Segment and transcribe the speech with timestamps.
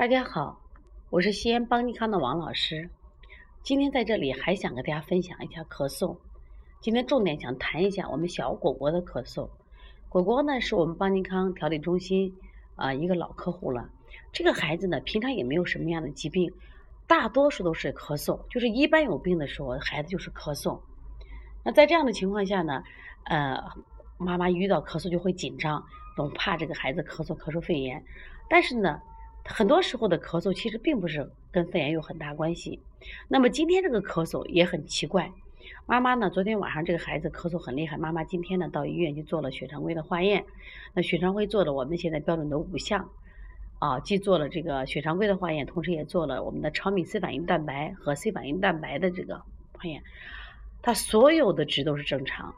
[0.00, 0.58] 大家好，
[1.10, 2.88] 我是西安邦尼康的王老师。
[3.62, 6.16] 今天在这里还想跟大家分享一下咳嗽。
[6.80, 9.50] 今天重点想谈一下我们小果果的咳嗽。
[10.08, 12.34] 果果呢是我们邦尼康调理中心
[12.76, 13.90] 啊一个老客户了。
[14.32, 16.50] 这个孩子呢平常也没有什么样的疾病，
[17.06, 20.80] 大多数都是咳嗽，就是一般有病的时候孩子就是咳嗽。
[21.62, 22.82] 那在这样的情况下呢，
[23.24, 23.62] 呃，
[24.16, 25.84] 妈妈遇到咳嗽就会紧张，
[26.16, 28.02] 总怕这个孩子咳嗽咳出肺炎。
[28.48, 29.02] 但是呢。
[29.44, 32.80] 很多时候的咳嗽其实并不是跟肺炎有很大关系。
[33.28, 35.32] 那么今天这个咳嗽也很奇怪。
[35.86, 40.44] 妈妈呢，昨天晚上这个孩子咳嗽很厉害，妈妈今天呢到医院去做了血常规的化验。
[40.94, 43.10] 那血常规做了我们现在标准的五项，
[43.78, 49.38] 啊，既做了这个血常规的化验，同时也做了我们的超敏 C 反应蛋白和 C 反应蛋白的这个
[49.72, 50.02] 化验，
[50.80, 52.54] 他所有的值都是正常，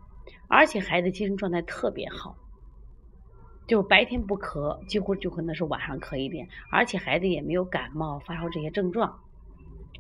[0.46, 2.36] 而且孩子精神状态特别好。
[3.72, 9.18] 就白天不咳，几乎就可能是晚上咳一点，而且孩子也没有感冒、发烧这些症状。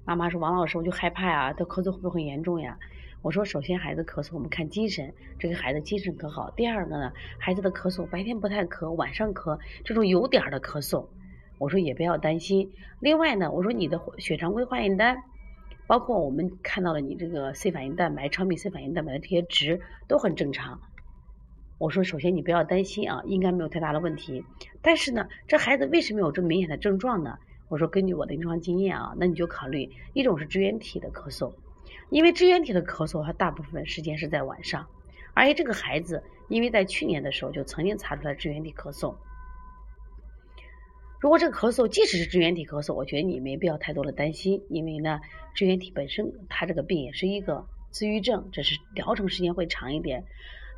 [0.04, 2.78] 妈妈说：“王老师，我就害怕呀，他咳嗽会不会很严重呀？”
[3.22, 6.50] 我说：“首先孩子咳嗽，我们看精神，这个孩子精神可好。
[6.50, 11.06] 第二个呢，孩子的咳嗽白天不太咳，晚上咳，这种有点的咳嗽，
[11.56, 12.70] 我说也不要担心。
[13.00, 15.16] 另外呢，我说你的血常规化验单，
[15.86, 20.78] 包括我们看到了你这个 C 反应蛋白、超敏 C 反应蛋白的这些值都很正常。”
[21.82, 24.44] 我说，首先你不要担心啊，应该没有太大的问题。
[24.80, 27.40] 但是呢，这孩子为什么有这么明显的症状呢？
[27.68, 31.52] 我说，根据我的临床经验啊，那你就考虑一种是支原体的咳嗽，
[32.08, 34.86] 因为支原体的咳嗽，它大部分时间是在晚上，
[35.34, 39.16] 而且这个孩子因为在去年的时候就曾经查出来支原体咳嗽。
[41.18, 45.20] 如果这个咳嗽即使是支原体咳嗽，我觉得你没必要太多的担心，因为呢，
[45.52, 50.24] 支原体本身它这个病也是一个自愈症，只是疗程时间会长一点。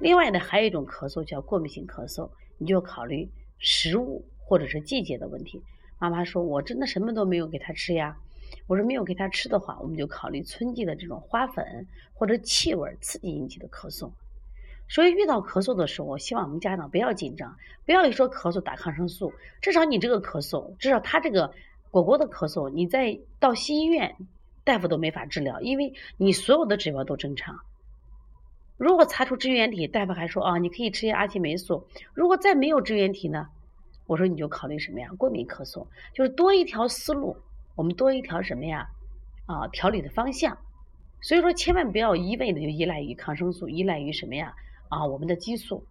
[0.00, 2.28] 另外呢，还有一种咳嗽叫过敏性咳嗽，
[2.59, 3.28] 你就考虑
[3.59, 5.62] 食物或者是季节的问题。
[5.98, 8.17] 妈妈说：“我真的什么都没有给他吃呀。”
[8.67, 14.11] 我说：“没有给他吃的话，我们就考虑春季的这种花粉或者气味刺激引起的咳嗽。”
[14.86, 19.33] 所以遇到咳嗽的时候，我希望我们家长不要紧张，不要一说咳嗽打抗生素。
[19.63, 21.55] 至少你这个咳嗽，至少他这个
[21.91, 24.14] 果果的咳嗽，你在到西医院，
[24.63, 27.58] 大夫都没法治疗，因为你所有的指标都正常。
[28.77, 31.86] 如果查出支原体，大夫还说啊，你可以吃些阿奇霉素。
[32.12, 33.48] 如果再没有支原体呢？
[34.07, 35.08] 我说你就考虑什么呀？
[35.17, 37.36] 过敏咳嗽，就是多一条思路，
[37.77, 38.86] 我们多一条什么呀？
[39.46, 40.58] 啊，调理的方向。
[41.20, 44.55] 所以说，千万不要一味的就依赖于抗生素，依赖于什么呀？
[44.89, 45.86] 啊，我们的激素。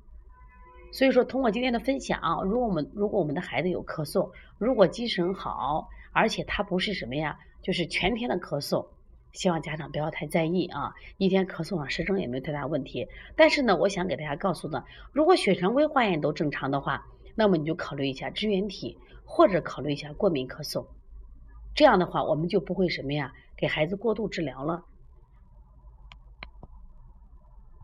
[0.92, 4.30] 所以说，通过今天的分享啊，如果我们如果我们的孩子有咳嗽，
[4.60, 8.86] 如果精神好，而且他不是什么呀，就是全天的咳嗽。
[9.34, 13.08] 希望家长不要太在意啊，一天咳嗽上十声也没有太大问题。
[13.36, 20.86] 但是呢，我想给大家告诉呢，如果血常规化验都正常的话，那么你就考虑一下支原体，或者考虑一下过敏咳嗽。
[21.76, 24.86] 这样的话，我们就不会什么呀，给孩子过度治疗了。